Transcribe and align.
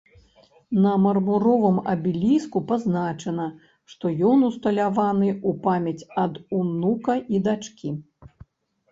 На 0.83 0.91
мармуровым 1.01 1.75
абеліску 1.91 2.61
пазначана, 2.71 3.45
што 3.93 4.05
ён 4.29 4.45
усталяваны 4.47 5.29
ў 5.33 5.51
памяць 5.67 6.07
ад 6.23 6.33
унука 6.61 7.15
і 7.37 7.43
дачкі. 7.49 7.89